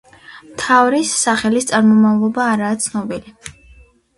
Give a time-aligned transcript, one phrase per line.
[0.53, 3.37] მთავრის სახელის წარმომავლობა არაა ცნობილი.